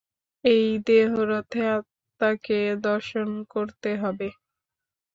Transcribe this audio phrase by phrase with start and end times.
[0.43, 4.27] এই দেহরথে আত্মাকে দর্শন করতে হবে।